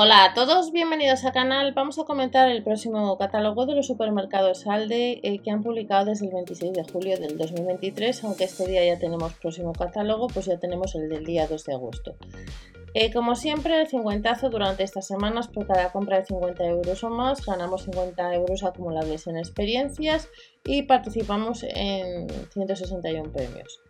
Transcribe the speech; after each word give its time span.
Hola 0.00 0.26
a 0.26 0.32
todos, 0.32 0.70
bienvenidos 0.70 1.24
al 1.24 1.32
canal. 1.32 1.72
Vamos 1.74 1.98
a 1.98 2.04
comentar 2.04 2.48
el 2.48 2.62
próximo 2.62 3.18
catálogo 3.18 3.66
de 3.66 3.74
los 3.74 3.88
supermercados 3.88 4.64
Alde 4.68 5.18
eh, 5.24 5.40
que 5.42 5.50
han 5.50 5.64
publicado 5.64 6.04
desde 6.04 6.26
el 6.26 6.34
26 6.34 6.72
de 6.72 6.84
julio 6.84 7.18
del 7.18 7.36
2023, 7.36 8.22
aunque 8.22 8.44
este 8.44 8.68
día 8.68 8.86
ya 8.86 8.96
tenemos 9.00 9.34
próximo 9.34 9.72
catálogo, 9.72 10.28
pues 10.28 10.46
ya 10.46 10.56
tenemos 10.56 10.94
el 10.94 11.08
del 11.08 11.24
día 11.24 11.48
2 11.48 11.64
de 11.64 11.74
agosto. 11.74 12.14
Eh, 12.94 13.12
como 13.12 13.34
siempre, 13.34 13.80
el 13.80 13.88
50 13.88 14.34
durante 14.48 14.84
estas 14.84 15.04
semanas 15.04 15.48
por 15.48 15.66
cada 15.66 15.90
compra 15.90 16.20
de 16.20 16.26
50 16.26 16.64
euros 16.66 17.02
o 17.02 17.10
más 17.10 17.44
ganamos 17.44 17.82
50 17.82 18.34
euros 18.36 18.62
acumulables 18.62 19.26
en 19.26 19.36
experiencias 19.36 20.28
y 20.64 20.82
participamos 20.82 21.64
en 21.64 22.28
161 22.52 23.32
premios. 23.32 23.80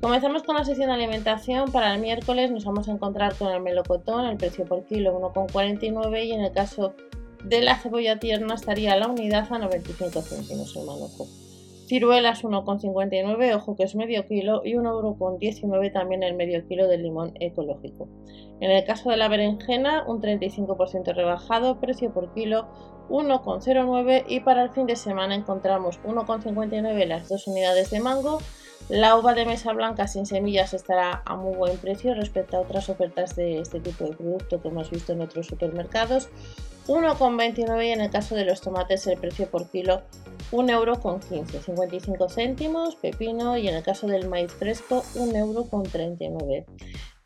Comenzamos 0.00 0.42
con 0.42 0.56
la 0.56 0.64
sección 0.64 0.88
de 0.88 0.94
alimentación. 0.94 1.72
Para 1.72 1.94
el 1.94 2.00
miércoles 2.00 2.50
nos 2.50 2.64
vamos 2.64 2.88
a 2.88 2.92
encontrar 2.92 3.34
con 3.36 3.52
el 3.52 3.60
melocotón, 3.60 4.26
el 4.26 4.36
precio 4.36 4.64
por 4.64 4.84
kilo 4.84 5.18
1,49 5.32 6.26
y 6.26 6.32
en 6.32 6.40
el 6.42 6.52
caso 6.52 6.94
de 7.44 7.60
la 7.62 7.76
cebolla 7.76 8.18
tierna 8.18 8.54
estaría 8.54 8.96
la 8.96 9.08
unidad 9.08 9.46
a 9.52 9.58
95 9.58 10.22
céntimos 10.22 10.74
el 10.76 10.86
manojo. 10.86 11.26
Ciruelas 11.94 12.42
1,59, 12.42 13.54
ojo 13.54 13.76
que 13.76 13.84
es 13.84 13.94
medio 13.94 14.26
kilo, 14.26 14.62
y 14.64 14.72
1,19€ 14.74 15.92
también 15.92 16.24
el 16.24 16.34
medio 16.34 16.66
kilo 16.66 16.88
de 16.88 16.98
limón 16.98 17.34
ecológico. 17.38 18.08
En 18.60 18.72
el 18.72 18.84
caso 18.84 19.10
de 19.10 19.16
la 19.16 19.28
berenjena, 19.28 20.02
un 20.04 20.20
35% 20.20 21.14
rebajado, 21.14 21.78
precio 21.78 22.12
por 22.12 22.34
kilo 22.34 22.66
1,09 23.10 24.24
y 24.26 24.40
para 24.40 24.64
el 24.64 24.70
fin 24.70 24.86
de 24.86 24.96
semana 24.96 25.36
encontramos 25.36 26.00
1,59 26.02 27.06
las 27.06 27.28
dos 27.28 27.46
unidades 27.46 27.90
de 27.90 28.00
mango 28.00 28.40
la 28.88 29.16
uva 29.16 29.32
de 29.32 29.46
mesa 29.46 29.72
blanca 29.72 30.06
sin 30.06 30.26
semillas 30.26 30.74
estará 30.74 31.22
a 31.24 31.36
muy 31.36 31.56
buen 31.56 31.78
precio 31.78 32.14
respecto 32.14 32.58
a 32.58 32.60
otras 32.60 32.90
ofertas 32.90 33.34
de 33.34 33.60
este 33.60 33.80
tipo 33.80 34.04
de 34.04 34.14
producto 34.14 34.60
que 34.60 34.68
hemos 34.68 34.90
visto 34.90 35.12
en 35.14 35.22
otros 35.22 35.46
supermercados. 35.46 36.28
1,29 36.86 37.86
y 37.86 37.90
en 37.90 38.00
el 38.00 38.10
caso 38.10 38.34
de 38.34 38.44
los 38.44 38.60
tomates 38.60 39.06
el 39.06 39.18
precio 39.18 39.50
por 39.50 39.70
kilo 39.70 40.02
1,15 40.52 40.70
euro, 40.70 41.00
55 41.62 42.28
céntimos, 42.28 42.96
pepino 42.96 43.56
y 43.56 43.68
en 43.68 43.76
el 43.76 43.82
caso 43.82 44.06
del 44.06 44.28
maíz 44.28 44.52
fresco 44.52 45.02
1,39 45.14 46.20
euro. 46.20 46.66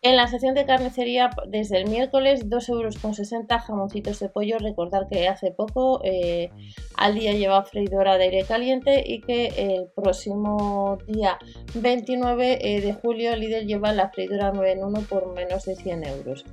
En 0.01 0.15
la 0.15 0.29
sección 0.29 0.55
de 0.55 0.65
carnicería, 0.65 1.31
desde 1.49 1.77
el 1.77 1.91
miércoles, 1.91 2.49
2,60 2.49 2.69
euros 2.71 3.65
jamoncitos 3.67 4.21
de 4.21 4.29
pollo. 4.29 4.59
Recordar 4.61 5.09
que 5.11 5.27
hace 5.27 5.51
poco 5.51 6.01
eh, 6.05 6.51
al 6.97 7.17
día 7.17 7.33
lleva 7.33 7.65
freidora 7.65 8.17
de 8.17 8.25
aire 8.25 8.45
caliente 8.45 9.03
y 9.05 9.21
que 9.23 9.49
el 9.57 9.89
próximo 9.97 10.99
día 11.09 11.37
29 11.75 12.59
eh, 12.61 12.81
de 12.81 12.93
julio 12.93 13.35
Lidl 13.35 13.67
lleva 13.67 13.93
la 13.93 14.11
freidora 14.11 14.53
9 14.55 14.71
en 14.71 14.85
1 14.85 15.01
por 15.09 15.35
menos 15.35 15.65
de 15.65 15.75
100 15.75 16.05
euros. 16.05 16.45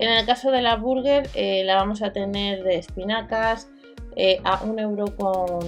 En 0.00 0.08
el 0.10 0.26
caso 0.26 0.50
de 0.50 0.62
la 0.62 0.76
burger, 0.76 1.28
eh, 1.34 1.62
la 1.64 1.76
vamos 1.76 2.02
a 2.02 2.12
tener 2.12 2.64
de 2.64 2.78
espinacas 2.78 3.68
a 4.44 4.64
1,79 4.64 4.80
euro 4.82 5.60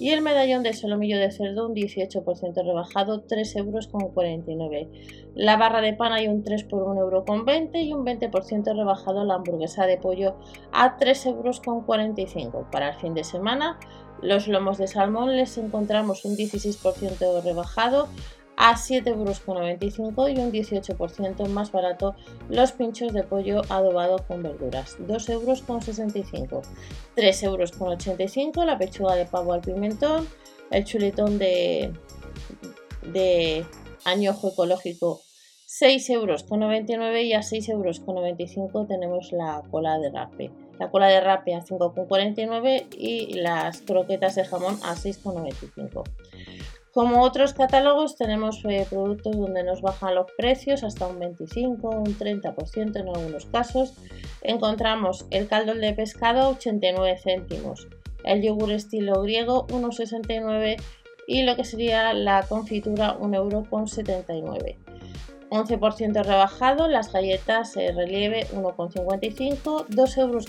y 0.00 0.10
el 0.10 0.22
medallón 0.22 0.62
de 0.62 0.72
solomillo 0.72 1.18
de 1.18 1.30
cerdo 1.30 1.68
un 1.68 1.74
18% 1.74 2.64
rebajado, 2.64 3.26
3,49 3.26 3.58
euros. 3.58 4.88
La 5.34 5.56
barra 5.56 5.80
de 5.80 5.92
pan 5.94 6.12
hay 6.12 6.26
un 6.26 6.42
3 6.42 6.64
por 6.64 6.82
1,20 6.82 6.98
euro 6.98 7.24
y 7.74 7.92
un 7.92 8.04
20% 8.04 8.76
rebajado 8.76 9.24
la 9.24 9.34
hamburguesa 9.34 9.86
de 9.86 9.96
pollo 9.98 10.36
a 10.72 10.98
3,45 10.98 12.44
euros. 12.44 12.66
Para 12.72 12.90
el 12.90 12.94
fin 12.96 13.14
de 13.14 13.24
semana, 13.24 13.78
los 14.20 14.48
lomos 14.48 14.78
de 14.78 14.88
salmón 14.88 15.36
les 15.36 15.58
encontramos 15.58 16.24
un 16.24 16.36
16% 16.36 17.42
rebajado 17.42 18.08
a 18.56 18.74
7,95 18.74 20.08
euros 20.08 20.30
y 20.30 20.40
un 20.40 20.52
18% 20.52 21.48
más 21.48 21.72
barato 21.72 22.14
los 22.48 22.72
pinchos 22.72 23.12
de 23.12 23.22
pollo 23.22 23.62
adobado 23.68 24.24
con 24.26 24.42
verduras, 24.42 24.96
2,65 25.00 26.38
euros, 26.38 26.68
3,85 27.16 28.42
euros 28.44 28.66
la 28.66 28.78
pechuga 28.78 29.16
de 29.16 29.26
pavo 29.26 29.52
al 29.52 29.60
pimentón, 29.60 30.28
el 30.70 30.84
chuletón 30.84 31.38
de, 31.38 31.92
de 33.12 33.64
añojo 34.04 34.48
ecológico 34.48 35.20
6,99 35.66 36.90
euros 36.90 37.22
y 37.24 37.32
a 37.32 37.40
6,95 37.40 38.58
euros 38.58 38.88
tenemos 38.88 39.32
la 39.32 39.62
cola 39.70 39.98
de 39.98 40.10
rape. 40.10 40.52
La 40.78 40.90
cola 40.90 41.08
de 41.08 41.20
rape 41.20 41.54
a 41.54 41.64
5,49 41.64 42.88
y 42.96 43.34
las 43.34 43.80
croquetas 43.82 44.36
de 44.36 44.44
jamón 44.44 44.78
a 44.84 44.94
6,95. 44.94 46.04
Como 46.94 47.22
otros 47.22 47.54
catálogos 47.54 48.14
tenemos 48.14 48.64
eh, 48.64 48.86
productos 48.88 49.36
donde 49.36 49.64
nos 49.64 49.82
bajan 49.82 50.14
los 50.14 50.30
precios 50.38 50.84
hasta 50.84 51.08
un 51.08 51.18
25, 51.18 51.88
un 51.88 52.16
30% 52.16 53.00
en 53.00 53.08
algunos 53.08 53.46
casos. 53.46 53.94
Encontramos 54.42 55.26
el 55.30 55.48
caldo 55.48 55.74
de 55.74 55.92
pescado 55.92 56.50
89 56.50 57.18
céntimos, 57.20 57.88
el 58.22 58.42
yogur 58.42 58.70
estilo 58.70 59.22
griego 59.22 59.66
1,69 59.66 60.76
y 61.26 61.42
lo 61.42 61.56
que 61.56 61.64
sería 61.64 62.12
la 62.14 62.44
confitura 62.44 63.18
1,79 63.18 64.76
11% 65.50 66.24
rebajado, 66.24 66.86
las 66.86 67.12
galletas 67.12 67.76
eh, 67.76 67.90
relieve 67.92 68.46
1,55, 68.52 69.86
2,19 69.88 70.18
euros 70.18 70.46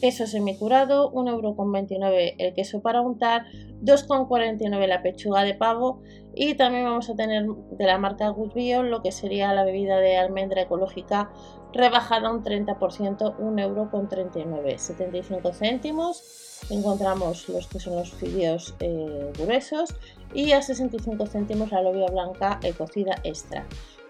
queso 0.00 0.26
semicurado, 0.26 1.10
1,29€ 1.12 2.34
el 2.38 2.54
queso 2.54 2.80
para 2.80 3.00
untar, 3.00 3.46
2,49 3.82 4.86
la 4.86 5.02
pechuga 5.02 5.42
de 5.42 5.54
pavo 5.54 6.02
y 6.34 6.54
también 6.54 6.84
vamos 6.84 7.08
a 7.08 7.14
tener 7.14 7.46
de 7.46 7.84
la 7.84 7.98
marca 7.98 8.28
Good 8.28 8.52
Bio 8.54 8.82
lo 8.82 9.02
que 9.02 9.12
sería 9.12 9.52
la 9.54 9.64
bebida 9.64 9.98
de 9.98 10.16
almendra 10.16 10.62
ecológica 10.62 11.30
rebajada 11.72 12.30
un 12.30 12.42
30%, 12.42 13.36
1,39€, 13.38 14.78
75 14.78 15.52
céntimos. 15.52 16.22
Encontramos 16.70 17.48
los 17.48 17.66
que 17.66 17.78
son 17.78 17.96
los 17.96 18.12
fideos 18.12 18.74
eh, 18.80 19.32
gruesos 19.38 19.94
y 20.34 20.52
a 20.52 20.62
65 20.62 21.26
céntimos 21.26 21.70
la 21.70 21.82
lobia 21.82 22.06
blanca 22.06 22.58
cocida 22.76 23.16
extra. 23.24 23.66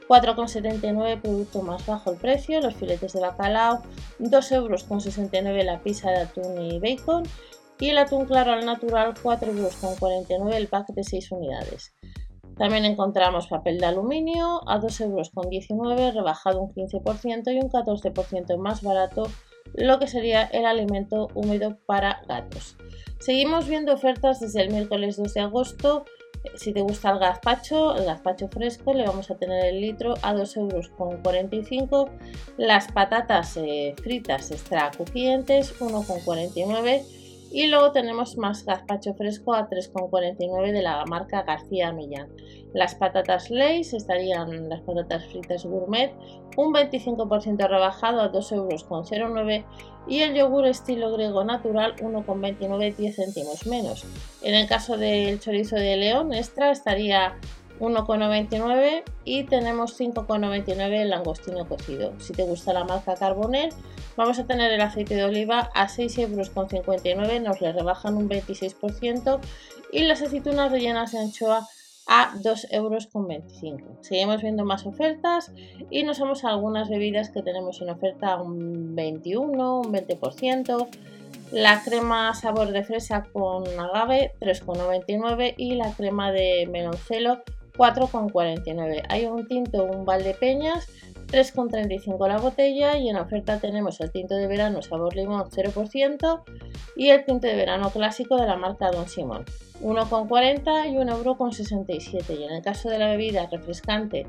4,79 0.08 1.20
producto 1.20 1.62
más 1.62 1.84
bajo 1.84 2.12
el 2.12 2.16
precio, 2.16 2.60
los 2.60 2.74
filetes 2.74 3.12
de 3.12 3.20
bacalao, 3.20 3.82
2,69 4.20 4.52
euros 4.54 5.64
la 5.64 5.80
pizza 5.80 6.10
de 6.10 6.18
atún 6.18 6.62
y 6.62 6.78
bacon 6.78 7.24
y 7.78 7.90
el 7.90 7.98
atún 7.98 8.26
claro 8.26 8.52
al 8.52 8.64
natural 8.64 9.14
4,49 9.14 10.30
euros 10.30 10.54
el 10.54 10.68
pack 10.68 10.88
de 10.88 11.04
6 11.04 11.32
unidades. 11.32 11.94
También 12.56 12.84
encontramos 12.86 13.48
papel 13.48 13.78
de 13.78 13.86
aluminio 13.86 14.62
a 14.66 14.80
2,19 14.80 15.70
euros 15.70 16.14
rebajado 16.14 16.62
un 16.62 16.72
15% 16.72 17.52
y 17.52 17.58
un 17.58 17.70
14% 17.70 18.56
más 18.56 18.82
barato 18.82 19.28
lo 19.74 19.98
que 19.98 20.06
sería 20.06 20.44
el 20.44 20.64
alimento 20.64 21.28
húmedo 21.34 21.76
para 21.86 22.22
gatos. 22.26 22.76
Seguimos 23.18 23.68
viendo 23.68 23.92
ofertas 23.92 24.40
desde 24.40 24.62
el 24.62 24.70
miércoles 24.70 25.16
2 25.16 25.34
de 25.34 25.40
agosto 25.40 26.04
si 26.54 26.72
te 26.72 26.80
gusta 26.80 27.10
el 27.10 27.18
gazpacho, 27.18 27.96
el 27.96 28.04
gazpacho 28.04 28.48
fresco, 28.48 28.94
le 28.94 29.04
vamos 29.04 29.30
a 29.30 29.36
tener 29.36 29.64
el 29.66 29.80
litro 29.80 30.14
a 30.22 30.34
2,45 30.34 31.90
euros. 31.90 32.10
Las 32.56 32.90
patatas 32.92 33.56
eh, 33.56 33.94
fritas 34.02 34.50
extra 34.50 34.90
crujientes, 34.90 35.78
1,49 35.80 37.02
y 37.56 37.68
luego 37.68 37.90
tenemos 37.90 38.36
más 38.36 38.66
gazpacho 38.66 39.14
fresco 39.14 39.54
a 39.54 39.66
3,49 39.70 40.72
de 40.72 40.82
la 40.82 41.02
marca 41.06 41.42
García 41.42 41.90
Millán. 41.90 42.28
Las 42.74 42.94
patatas 42.96 43.48
Lays 43.48 43.94
estarían 43.94 44.68
las 44.68 44.82
patatas 44.82 45.24
fritas 45.28 45.64
gourmet, 45.64 46.12
un 46.58 46.74
25% 46.74 47.66
rebajado 47.66 48.20
a 48.20 48.30
2,09 48.30 48.52
euros 48.56 49.64
y 50.06 50.20
el 50.20 50.34
yogur 50.34 50.66
estilo 50.66 51.10
griego 51.14 51.44
natural 51.44 51.96
1,29 51.96 52.94
10 52.94 53.16
céntimos 53.16 53.66
menos. 53.66 54.04
En 54.42 54.54
el 54.54 54.68
caso 54.68 54.98
del 54.98 55.40
chorizo 55.40 55.76
de 55.76 55.96
león 55.96 56.34
extra 56.34 56.70
estaría 56.70 57.38
1,99 57.80 59.02
y 59.24 59.44
tenemos 59.44 59.98
5,99 59.98 61.00
el 61.00 61.10
langostino 61.10 61.66
cocido. 61.68 62.12
Si 62.18 62.32
te 62.32 62.44
gusta 62.44 62.72
la 62.72 62.84
marca 62.84 63.14
Carbonel, 63.14 63.70
vamos 64.16 64.38
a 64.38 64.46
tener 64.46 64.72
el 64.72 64.80
aceite 64.80 65.14
de 65.14 65.24
oliva 65.24 65.70
a 65.74 65.88
6,59 65.88 67.00
euros, 67.04 67.42
nos 67.42 67.60
le 67.60 67.72
rebajan 67.72 68.16
un 68.16 68.28
26% 68.28 69.40
y 69.92 70.02
las 70.02 70.22
aceitunas 70.22 70.72
rellenas 70.72 71.12
de 71.12 71.18
anchoa 71.18 71.66
a 72.06 72.32
2,25 72.36 72.70
euros. 72.72 73.08
Seguimos 74.00 74.42
viendo 74.42 74.64
más 74.64 74.86
ofertas 74.86 75.52
y 75.90 76.04
nos 76.04 76.20
vamos 76.20 76.44
a 76.44 76.50
algunas 76.50 76.88
bebidas 76.88 77.30
que 77.30 77.42
tenemos 77.42 77.80
en 77.82 77.90
oferta 77.90 78.36
un 78.40 78.94
21, 78.94 79.80
un 79.80 79.92
20%. 79.92 80.88
La 81.52 81.82
crema 81.84 82.34
sabor 82.34 82.72
de 82.72 82.82
fresa 82.82 83.24
con 83.32 83.64
agave 83.78 84.32
3,99 84.40 85.54
y 85.56 85.74
la 85.74 85.92
crema 85.92 86.32
de 86.32 86.68
meloncelo 86.70 87.42
4,49. 87.76 89.04
Hay 89.08 89.26
un 89.26 89.46
tinto, 89.46 89.84
un 89.84 90.04
Valdepeñas, 90.04 90.88
3,35 91.28 92.28
la 92.28 92.38
botella 92.38 92.96
y 92.98 93.08
en 93.08 93.16
oferta 93.16 93.58
tenemos 93.58 94.00
el 94.00 94.12
tinto 94.12 94.36
de 94.36 94.46
verano 94.46 94.80
sabor 94.80 95.14
limón 95.16 95.50
0% 95.50 96.42
y 96.94 97.08
el 97.08 97.24
tinto 97.24 97.48
de 97.48 97.56
verano 97.56 97.90
clásico 97.90 98.36
de 98.36 98.46
la 98.46 98.56
marca 98.56 98.90
Don 98.92 99.08
Simón 99.08 99.44
1,40 99.82 100.90
y 100.90 100.96
1,67 100.96 102.30
euro. 102.30 102.40
Y 102.40 102.44
en 102.44 102.52
el 102.52 102.62
caso 102.62 102.88
de 102.88 102.98
la 102.98 103.08
bebida 103.08 103.48
refrescante 103.50 104.26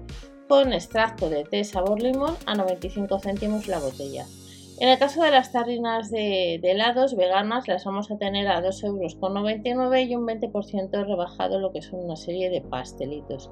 con 0.48 0.74
extracto 0.74 1.30
de 1.30 1.44
té 1.44 1.64
sabor 1.64 2.02
limón 2.02 2.36
a 2.46 2.56
95 2.56 3.20
céntimos 3.20 3.68
la 3.68 3.80
botella. 3.80 4.26
En 4.80 4.90
el 4.90 5.00
caso 5.00 5.24
de 5.24 5.32
las 5.32 5.52
tarrinas 5.52 6.12
de, 6.12 6.56
helados 6.62 7.16
veganas 7.16 7.68
las 7.68 7.84
vamos 7.84 8.12
a 8.12 8.18
tener 8.18 8.48
a 8.48 8.62
2,99 8.62 9.66
euros 9.66 10.00
y 10.08 10.16
un 10.16 10.28
20% 10.28 11.08
rebajado 11.08 11.60
lo 11.60 11.72
que 11.72 11.82
son 11.82 12.02
una 12.02 12.16
serie 12.16 12.52
de 12.52 12.62
pastelitos. 12.62 13.50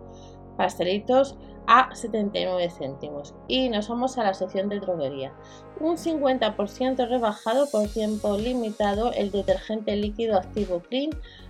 Pastelitos 0.56 1.36
a 1.66 1.94
79 1.96 2.70
céntimos. 2.70 3.34
Y 3.48 3.70
nos 3.70 3.90
vamos 3.90 4.20
a 4.20 4.24
la 4.24 4.36
sección 4.36 4.70
de 4.70 4.80
droguería. 4.80 5.34
Un 5.80 5.98
50% 5.98 7.10
rebajado 7.10 7.68
por 7.72 7.88
tiempo 7.88 8.38
limitado 8.38 9.12
el 9.12 9.32
detergente 9.32 9.96
líquido 9.96 10.38
activo 10.38 10.84
clean 10.88 11.10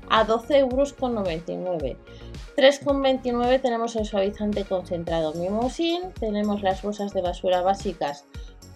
a 0.09 0.25
12,99 0.25 1.59
euros. 1.67 1.97
3,29 2.55 3.61
tenemos 3.61 3.97
el 3.97 4.05
suavizante 4.05 4.63
concentrado 4.63 5.33
Mimosin, 5.33 6.13
tenemos 6.17 6.63
las 6.63 6.81
bolsas 6.81 7.13
de 7.13 7.21
basura 7.21 7.61
básicas 7.61 8.25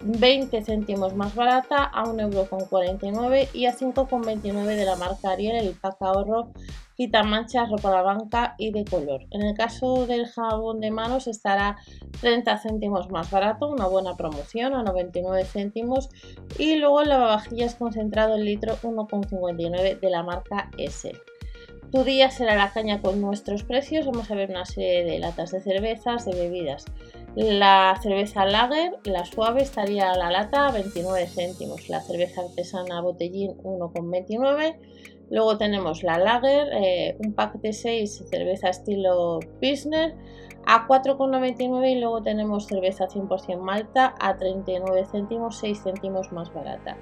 20 0.02 0.62
céntimos 0.62 1.14
más 1.14 1.34
barata 1.34 1.84
a 1.84 2.04
1,49€ 2.04 3.48
y 3.52 3.66
a 3.66 3.76
5,29€ 3.76 4.64
de 4.64 4.84
la 4.84 4.96
marca 4.96 5.30
Ariel 5.30 5.56
el 5.56 5.74
pack 5.74 6.00
ahorro 6.00 6.52
quita 6.96 7.22
manchas, 7.22 7.70
ropa 7.70 7.96
de 7.96 8.02
banca 8.02 8.54
y 8.58 8.72
de 8.72 8.84
color. 8.84 9.22
En 9.30 9.40
el 9.40 9.56
caso 9.56 10.06
del 10.06 10.26
jabón 10.26 10.80
de 10.80 10.90
manos 10.90 11.28
estará 11.28 11.78
30 12.20 12.58
céntimos 12.58 13.10
más 13.10 13.30
barato, 13.30 13.68
una 13.68 13.86
buena 13.86 14.16
promoción 14.16 14.74
a 14.74 14.82
99 14.82 15.44
céntimos 15.46 16.10
y 16.58 16.76
luego 16.76 17.00
el 17.00 17.08
lavavajillas 17.08 17.74
concentrado 17.74 18.36
en 18.36 18.44
litro 18.44 18.76
1,59 18.82 19.98
de 19.98 20.10
la 20.10 20.22
marca 20.22 20.70
S. 20.76 21.12
Tu 21.90 22.04
día 22.04 22.30
será 22.30 22.54
la 22.54 22.72
caña 22.72 23.00
con 23.00 23.20
nuestros 23.20 23.64
precios. 23.64 24.06
Vamos 24.06 24.30
a 24.30 24.36
ver 24.36 24.50
una 24.50 24.64
serie 24.64 25.02
de 25.02 25.18
latas 25.18 25.50
de 25.50 25.60
cervezas, 25.60 26.24
de 26.24 26.32
bebidas. 26.32 26.84
La 27.36 27.96
cerveza 28.02 28.44
Lager, 28.44 28.98
la 29.04 29.24
suave, 29.24 29.62
estaría 29.62 30.10
a 30.10 30.16
la 30.16 30.30
lata 30.30 30.66
a 30.66 30.72
29 30.72 31.26
céntimos. 31.26 31.88
La 31.88 32.00
cerveza 32.00 32.40
artesana 32.40 33.00
botellín 33.00 33.56
1,29. 33.58 34.76
Luego 35.30 35.56
tenemos 35.56 36.02
la 36.02 36.18
Lager, 36.18 36.68
eh, 36.72 37.16
un 37.20 37.32
pack 37.34 37.60
de 37.60 37.72
6 37.72 38.24
cerveza 38.30 38.68
estilo 38.68 39.38
Pilsner 39.60 40.16
a 40.66 40.86
4,99 40.86 41.90
y 41.90 42.00
luego 42.00 42.22
tenemos 42.22 42.66
cerveza 42.66 43.08
100% 43.08 43.58
malta 43.60 44.14
a 44.20 44.36
39 44.36 45.06
céntimos, 45.10 45.58
6 45.58 45.82
céntimos 45.82 46.32
más 46.32 46.52
barata. 46.52 46.96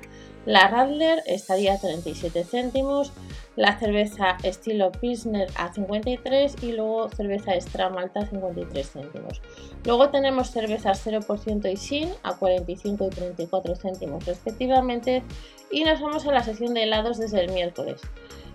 La 0.46 0.68
Radler 0.68 1.22
estaría 1.26 1.74
a 1.74 1.78
37 1.78 2.44
céntimos, 2.44 3.12
la 3.56 3.78
cerveza 3.78 4.38
estilo 4.42 4.92
Pilsner 4.92 5.48
a 5.56 5.72
53 5.72 6.62
y 6.62 6.72
luego 6.72 7.10
cerveza 7.10 7.54
extra 7.54 7.90
malta 7.90 8.20
a 8.20 8.26
53 8.26 8.90
céntimos. 8.90 9.42
Luego 9.84 10.08
tenemos 10.08 10.50
cervezas 10.50 11.06
0% 11.06 11.70
y 11.70 11.76
sin 11.76 12.08
a 12.22 12.36
45 12.36 13.06
y 13.06 13.10
34 13.10 13.76
céntimos 13.76 14.24
respectivamente 14.24 15.22
y 15.70 15.84
nos 15.84 16.00
vamos 16.00 16.26
a 16.26 16.32
la 16.32 16.42
sección 16.42 16.72
de 16.72 16.84
helados 16.84 17.18
desde 17.18 17.40
el 17.44 17.52
miércoles. 17.52 18.00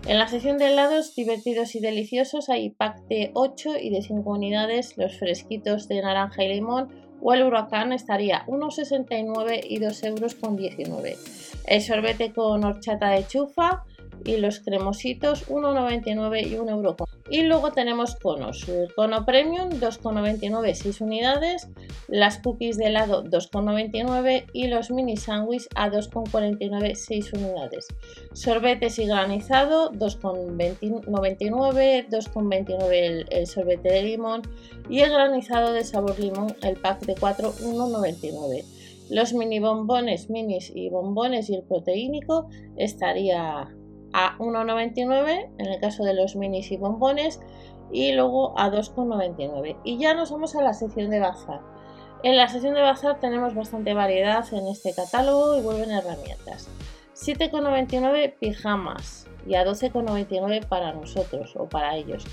En 0.06 0.18
la 0.18 0.28
sección 0.28 0.58
de 0.58 0.66
helados 0.66 1.14
divertidos 1.14 1.74
y 1.74 1.80
deliciosos 1.80 2.50
hay 2.50 2.68
pack 2.68 3.06
de 3.08 3.30
8 3.32 3.78
y 3.80 3.88
de 3.88 4.02
5 4.02 4.30
unidades, 4.30 4.98
los 4.98 5.18
fresquitos 5.18 5.88
de 5.88 6.02
naranja 6.02 6.44
y 6.44 6.48
limón 6.52 6.88
o 7.22 7.32
el 7.32 7.42
huracán 7.42 7.90
estaría 7.90 8.44
1,69 8.46 9.60
y 9.66 9.78
2,19 9.78 10.06
euros. 10.06 10.34
Con 10.34 10.56
19. 10.56 11.16
El 11.66 11.80
sorbete 11.80 12.34
con 12.34 12.64
horchata 12.64 13.10
de 13.10 13.26
chufa 13.26 13.84
y 14.24 14.38
los 14.38 14.60
cremositos 14.60 15.48
1,99 15.48 16.48
y 16.48 16.56
1 16.56 16.70
euro. 16.70 16.96
Y 17.30 17.42
luego 17.42 17.72
tenemos 17.72 18.16
conos. 18.16 18.68
El 18.68 18.92
cono 18.94 19.24
premium 19.24 19.70
2,99 19.70 20.74
6 20.74 21.00
unidades, 21.00 21.68
las 22.08 22.38
cookies 22.38 22.76
de 22.76 22.86
helado 22.86 23.24
2,99 23.24 24.46
y 24.52 24.66
los 24.66 24.90
mini 24.90 25.16
sándwich 25.16 25.66
a 25.74 25.90
2,49 25.90 26.94
6 26.94 27.32
unidades. 27.32 27.88
Sorbetes 28.32 28.98
y 28.98 29.06
granizado 29.06 29.92
2,99, 29.92 32.08
2,29 32.08 32.92
el, 32.92 33.26
el 33.30 33.46
sorbete 33.46 33.92
de 33.92 34.02
limón 34.02 34.42
y 34.88 35.00
el 35.00 35.10
granizado 35.10 35.72
de 35.72 35.84
sabor 35.84 36.18
limón, 36.18 36.54
el 36.62 36.76
pack 36.76 37.04
de 37.06 37.14
4, 37.14 37.52
1,99. 37.52 38.64
Los 39.10 39.34
mini 39.34 39.60
bombones, 39.60 40.30
minis 40.30 40.72
y 40.74 40.88
bombones 40.88 41.50
y 41.50 41.56
el 41.56 41.62
proteínico 41.62 42.48
estaría 42.76 43.68
a 44.14 44.38
1,99 44.38 45.50
en 45.58 45.66
el 45.66 45.80
caso 45.80 46.04
de 46.04 46.14
los 46.14 46.36
minis 46.36 46.70
y 46.70 46.78
bombones 46.78 47.40
y 47.92 48.12
luego 48.12 48.58
a 48.58 48.70
2,99. 48.70 49.76
Y 49.84 49.98
ya 49.98 50.14
nos 50.14 50.30
vamos 50.30 50.54
a 50.56 50.62
la 50.62 50.72
sección 50.72 51.10
de 51.10 51.20
bazar. 51.20 51.60
En 52.22 52.36
la 52.36 52.48
sección 52.48 52.74
de 52.74 52.80
bazar 52.80 53.20
tenemos 53.20 53.54
bastante 53.54 53.92
variedad 53.92 54.46
en 54.54 54.68
este 54.68 54.94
catálogo 54.94 55.58
y 55.58 55.62
vuelven 55.62 55.90
herramientas. 55.90 56.70
7,99 57.14 58.34
pijamas 58.38 59.28
y 59.46 59.56
a 59.56 59.64
12,99 59.64 60.66
para 60.66 60.92
nosotros 60.92 61.54
o 61.56 61.68
para 61.68 61.96
ellos. 61.96 62.24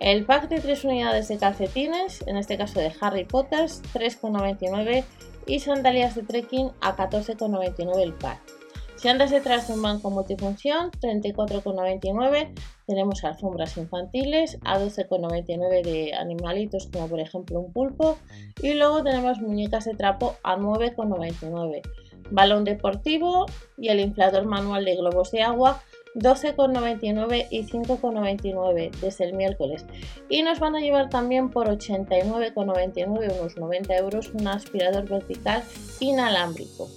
El 0.00 0.24
pack 0.24 0.48
de 0.48 0.60
3 0.60 0.84
unidades 0.84 1.28
de 1.28 1.38
calcetines, 1.38 2.26
en 2.26 2.36
este 2.36 2.58
caso 2.58 2.80
de 2.80 2.92
Harry 3.00 3.24
Potter, 3.24 3.64
3,99 3.64 5.04
y 5.46 5.60
sandalias 5.60 6.14
de 6.14 6.22
trekking 6.22 6.72
a 6.80 6.96
14,99 6.96 8.02
el 8.02 8.14
pack. 8.14 8.55
Si 8.96 9.08
andas 9.08 9.30
detrás 9.30 9.68
de 9.68 9.74
un 9.74 9.82
banco 9.82 10.10
multifunción, 10.10 10.90
34,99 10.90 12.52
tenemos 12.86 13.24
alfombras 13.24 13.76
infantiles, 13.76 14.58
a 14.64 14.78
12,99 14.80 15.82
de 15.82 16.14
animalitos 16.14 16.88
como 16.90 17.06
por 17.08 17.20
ejemplo 17.20 17.60
un 17.60 17.72
pulpo 17.72 18.16
y 18.62 18.72
luego 18.74 19.02
tenemos 19.02 19.38
muñecas 19.40 19.84
de 19.84 19.94
trapo 19.94 20.36
a 20.42 20.56
9,99. 20.56 21.82
Balón 22.30 22.64
deportivo 22.64 23.46
y 23.76 23.88
el 23.88 24.00
inflador 24.00 24.46
manual 24.46 24.84
de 24.84 24.96
globos 24.96 25.30
de 25.30 25.42
agua 25.42 25.82
12,99 26.14 27.48
y 27.50 27.64
5,99 27.64 28.90
desde 29.00 29.24
el 29.26 29.34
miércoles. 29.34 29.84
Y 30.30 30.42
nos 30.42 30.58
van 30.58 30.74
a 30.74 30.80
llevar 30.80 31.10
también 31.10 31.50
por 31.50 31.68
89,99, 31.68 33.38
unos 33.38 33.56
90 33.56 33.96
euros, 33.96 34.30
un 34.32 34.48
aspirador 34.48 35.06
vertical 35.06 35.62
inalámbrico. 36.00 36.88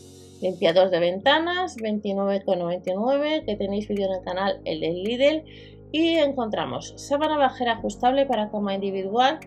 Limpiador 0.41 0.89
de 0.89 0.99
ventanas, 0.99 1.77
29,99, 1.77 3.45
que 3.45 3.55
tenéis 3.55 3.87
vídeo 3.87 4.07
en 4.07 4.13
el 4.19 4.23
canal, 4.23 4.61
el 4.65 4.79
del 4.79 5.03
Lidl. 5.03 5.43
Y 5.91 6.17
encontramos 6.17 6.93
sábana 6.97 7.37
bajera 7.37 7.73
ajustable 7.73 8.25
para 8.25 8.51
cama 8.51 8.75
individual 8.75 9.39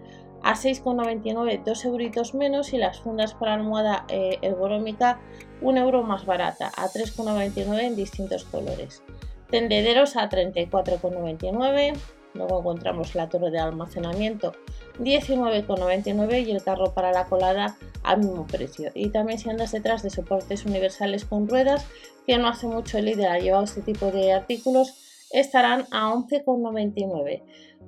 a 0.43 0.55
6,99, 0.55 1.62
2 1.65 1.85
euritos 1.85 2.35
menos 2.35 2.73
y 2.73 2.79
las 2.79 3.00
fundas 3.00 3.35
para 3.35 3.55
almohada 3.55 4.06
eh, 4.09 4.39
ergonómica 4.43 5.21
1 5.61 5.81
euro 5.81 6.03
más 6.03 6.26
barata 6.26 6.73
a 6.76 6.88
3,99 6.88 7.81
en 7.81 7.97
distintos 7.97 8.45
colores. 8.45 9.02
Tendederos 9.50 10.16
a 10.16 10.28
34,99. 10.28 11.97
Luego 12.35 12.61
encontramos 12.61 13.14
la 13.14 13.28
torre 13.28 13.50
de 13.50 13.61
almacenamiento 13.61 14.52
19,99 14.99 16.46
y 16.46 16.50
el 16.50 16.62
carro 16.62 16.92
para 16.92 17.12
la 17.12 17.26
colada 17.26 17.76
al 18.02 18.18
mismo 18.20 18.46
precio. 18.46 18.90
Y 18.94 19.11
también 19.11 19.38
si 19.38 19.50
andas 19.50 19.72
detrás 19.72 20.02
de 20.02 20.11
soportes 20.11 20.64
universales 20.66 21.25
con 21.25 21.49
ruedas, 21.49 21.87
que 22.26 22.38
no 22.38 22.49
hace 22.49 22.66
mucho 22.66 22.99
el 22.99 23.06
líder 23.06 23.28
ha 23.28 23.38
llevado 23.38 23.64
este 23.64 23.82
tipo 23.82 24.11
de 24.11 24.32
artículos, 24.32 24.94
estarán 25.33 25.87
a 25.91 26.12
11,99. 26.12 27.43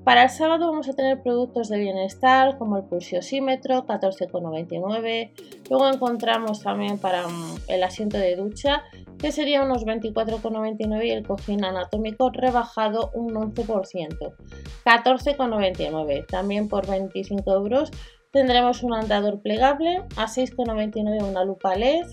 Para 0.05 0.25
el 0.25 0.31
sábado 0.31 0.71
vamos 0.71 0.89
a 0.89 0.93
tener 0.93 1.23
productos 1.23 1.69
de 1.69 1.79
bienestar 1.79 2.59
como 2.59 2.77
el 2.77 2.85
pulsiosímetro 2.85 3.87
14,99. 3.87 5.33
Luego 5.71 5.89
encontramos 5.89 6.63
también 6.63 6.99
para 6.99 7.27
mm, 7.27 7.57
el 7.69 7.83
asiento 7.83 8.19
de 8.19 8.37
ducha 8.37 8.83
que 9.19 9.33
sería 9.33 9.63
unos 9.63 9.87
24,99 9.87 11.07
y 11.07 11.11
el 11.11 11.27
cojín 11.27 11.65
anatómico 11.65 12.31
rebajado 12.31 13.11
un 13.15 13.35
11%, 13.35 14.35
14,99. 14.85 16.27
También 16.27 16.69
por 16.69 16.87
25 16.87 17.51
euros 17.55 17.91
tendremos 18.31 18.83
un 18.83 18.93
andador 18.93 19.41
plegable, 19.41 20.03
a 20.17 20.27
6,99 20.27 21.23
una 21.23 21.45
lupa 21.45 21.77
LED, 21.77 22.05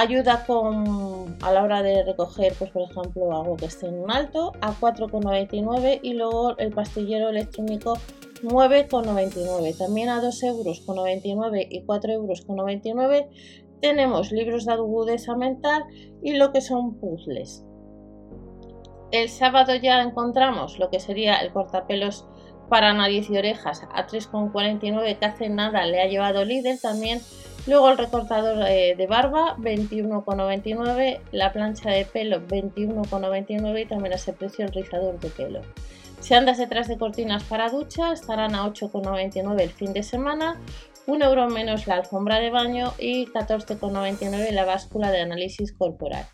ayuda 0.00 0.44
con, 0.46 1.36
a 1.42 1.52
la 1.52 1.62
hora 1.62 1.82
de 1.82 2.04
recoger, 2.04 2.54
pues 2.58 2.70
por 2.70 2.82
ejemplo, 2.82 3.32
algo 3.32 3.56
que 3.56 3.66
esté 3.66 3.86
en 3.86 3.98
un 3.98 4.10
alto, 4.10 4.52
a 4.60 4.72
4,99 4.72 6.00
y 6.02 6.14
luego 6.14 6.56
el 6.58 6.72
pastillero 6.72 7.30
electrónico 7.30 7.94
9,99. 8.42 9.76
También 9.76 10.08
a 10.08 10.20
2 10.20 10.42
euros 10.44 10.80
con 10.80 10.96
99 10.96 11.66
y 11.70 11.82
4 11.82 12.12
euros 12.12 12.42
con 12.42 12.56
99 12.56 13.28
tenemos 13.80 14.32
libros 14.32 14.64
de 14.66 14.72
agudeza 14.72 15.36
mental 15.36 15.84
y 16.22 16.34
lo 16.34 16.52
que 16.52 16.60
son 16.60 16.98
puzzles. 16.98 17.64
El 19.10 19.28
sábado 19.28 19.74
ya 19.74 20.02
encontramos 20.02 20.78
lo 20.78 20.90
que 20.90 21.00
sería 21.00 21.36
el 21.36 21.52
cortapelos 21.52 22.26
para 22.68 22.92
nariz 22.92 23.30
y 23.30 23.38
orejas 23.38 23.82
a 23.94 24.06
3,49 24.06 25.18
que 25.18 25.24
hace 25.24 25.48
nada 25.48 25.86
le 25.86 26.02
ha 26.02 26.06
llevado 26.06 26.44
líder 26.44 26.78
también. 26.78 27.20
Luego 27.68 27.90
el 27.90 27.98
recortador 27.98 28.66
eh, 28.66 28.94
de 28.96 29.06
barba 29.06 29.54
21,99, 29.58 31.20
la 31.32 31.52
plancha 31.52 31.90
de 31.90 32.06
pelo 32.06 32.40
21,99 32.40 33.82
y 33.82 33.84
también 33.84 34.14
ese 34.14 34.32
precio 34.32 34.64
el 34.64 34.72
rizador 34.72 35.20
de 35.20 35.28
pelo. 35.28 35.60
Si 36.18 36.32
andas 36.32 36.56
detrás 36.56 36.88
de 36.88 36.96
cortinas 36.96 37.44
para 37.44 37.68
ducha, 37.68 38.14
estarán 38.14 38.54
a 38.54 38.66
8,99 38.66 39.60
el 39.60 39.68
fin 39.68 39.92
de 39.92 40.02
semana, 40.02 40.58
1 41.06 41.22
euro 41.26 41.50
menos 41.50 41.86
la 41.86 41.96
alfombra 41.96 42.40
de 42.40 42.48
baño 42.48 42.94
y 42.98 43.26
14,99 43.26 44.50
la 44.50 44.64
báscula 44.64 45.10
de 45.10 45.20
análisis 45.20 45.74
corporal. 45.74 46.24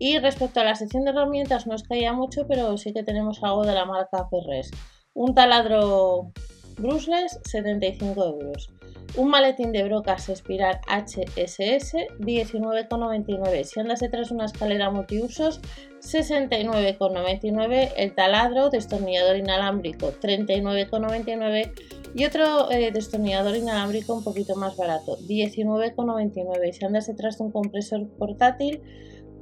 Y 0.00 0.18
respecto 0.18 0.58
a 0.58 0.64
la 0.64 0.74
sección 0.74 1.04
de 1.04 1.10
herramientas 1.10 1.68
no 1.68 1.76
que 1.76 1.94
haya 1.94 2.12
mucho, 2.12 2.48
pero 2.48 2.76
sí 2.76 2.92
que 2.92 3.04
tenemos 3.04 3.40
algo 3.44 3.64
de 3.64 3.74
la 3.74 3.84
marca 3.84 4.26
Ferres. 4.28 4.72
Un 5.14 5.32
taladro 5.32 6.32
brushless 6.76 7.38
75 7.44 8.24
euros. 8.24 8.72
Un 9.14 9.28
maletín 9.28 9.72
de 9.72 9.84
brocas 9.84 10.30
espiral 10.30 10.80
HSS 10.88 11.96
19,99. 12.18 13.64
Si 13.64 13.78
andas 13.78 14.00
detrás 14.00 14.30
de 14.30 14.34
una 14.34 14.46
escalera 14.46 14.90
multiusos 14.90 15.60
69,99. 16.00 17.92
El 17.96 18.14
taladro 18.14 18.70
destornillador 18.70 19.36
inalámbrico 19.36 20.12
39,99. 20.12 21.72
Y 22.14 22.24
otro 22.24 22.70
eh, 22.70 22.90
destornillador 22.90 23.54
inalámbrico 23.56 24.14
un 24.14 24.24
poquito 24.24 24.56
más 24.56 24.78
barato 24.78 25.18
19,99. 25.18 26.72
Si 26.72 26.84
andas 26.84 27.06
detrás 27.06 27.36
de 27.36 27.44
un 27.44 27.52
compresor 27.52 28.08
portátil 28.16 28.80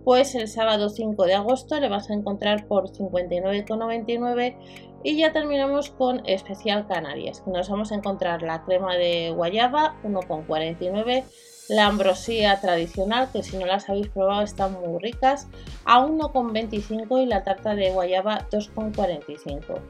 pues 0.04 0.34
el 0.34 0.48
sábado 0.48 0.88
5 0.88 1.24
de 1.26 1.34
agosto 1.34 1.78
le 1.78 1.88
vas 1.88 2.10
a 2.10 2.14
encontrar 2.14 2.66
por 2.66 2.90
59,99 2.90 4.56
y 5.02 5.16
ya 5.16 5.32
terminamos 5.32 5.90
con 5.90 6.26
especial 6.26 6.86
Canarias 6.86 7.42
nos 7.46 7.68
vamos 7.68 7.92
a 7.92 7.94
encontrar 7.94 8.42
la 8.42 8.62
crema 8.64 8.96
de 8.96 9.32
guayaba 9.34 9.94
1,49 10.04 11.24
la 11.68 11.86
ambrosía 11.86 12.60
tradicional 12.60 13.28
que 13.32 13.42
si 13.42 13.56
no 13.56 13.64
las 13.66 13.88
habéis 13.88 14.08
probado 14.08 14.42
están 14.42 14.72
muy 14.72 14.98
ricas 15.00 15.46
a 15.84 16.04
1,25 16.04 17.22
y 17.22 17.26
la 17.26 17.44
tarta 17.44 17.74
de 17.74 17.90
guayaba 17.90 18.46
2,45 18.50 19.80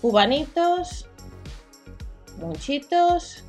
cubanitos 0.00 1.08
monchitos 2.38 3.44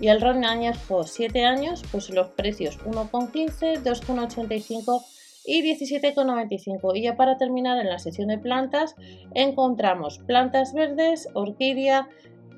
y 0.00 0.08
el 0.08 0.20
ron 0.20 0.44
añejo 0.44 1.04
7 1.04 1.44
años 1.44 1.82
pues 1.92 2.10
los 2.10 2.28
precios 2.28 2.78
1,15 2.80 3.82
2,85 3.82 5.04
y 5.46 5.62
17,95. 5.62 6.96
Y 6.96 7.02
ya 7.02 7.16
para 7.16 7.38
terminar 7.38 7.78
en 7.78 7.88
la 7.88 7.98
sección 7.98 8.28
de 8.28 8.38
plantas 8.38 8.96
encontramos 9.34 10.18
plantas 10.18 10.74
verdes, 10.74 11.28
orquídea 11.34 12.08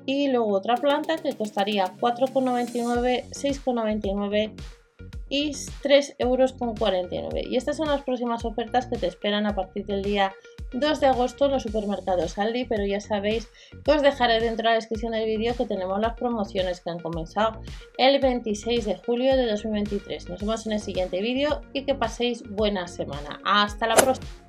y 0.05 0.27
luego 0.27 0.49
otra 0.49 0.75
planta 0.75 1.17
que 1.17 1.33
costaría 1.33 1.85
4,99, 1.99 3.25
6,99 3.29 4.51
y 5.29 5.51
3,49 5.51 6.15
euros. 6.17 6.55
Y 7.49 7.55
estas 7.55 7.77
son 7.77 7.87
las 7.87 8.01
próximas 8.01 8.43
ofertas 8.43 8.87
que 8.87 8.97
te 8.97 9.07
esperan 9.07 9.45
a 9.45 9.55
partir 9.55 9.85
del 9.85 10.01
día 10.01 10.33
2 10.73 10.99
de 10.99 11.07
agosto 11.07 11.45
en 11.45 11.51
los 11.51 11.63
supermercados 11.63 12.37
Aldi, 12.37 12.65
pero 12.65 12.85
ya 12.85 12.99
sabéis 12.99 13.49
que 13.83 13.91
os 13.91 14.01
dejaré 14.01 14.39
dentro 14.39 14.63
de 14.63 14.69
la 14.69 14.75
descripción 14.75 15.11
del 15.13 15.25
vídeo 15.25 15.55
que 15.55 15.65
tenemos 15.65 15.99
las 15.99 16.13
promociones 16.13 16.81
que 16.81 16.89
han 16.89 16.99
comenzado 16.99 17.61
el 17.97 18.19
26 18.19 18.85
de 18.85 18.97
julio 18.97 19.35
de 19.35 19.47
2023. 19.47 20.29
Nos 20.29 20.41
vemos 20.41 20.65
en 20.65 20.73
el 20.73 20.79
siguiente 20.79 21.21
vídeo 21.21 21.61
y 21.73 21.85
que 21.85 21.95
paséis 21.95 22.43
buena 22.49 22.87
semana. 22.87 23.39
Hasta 23.43 23.87
la 23.87 23.95
próxima. 23.95 24.48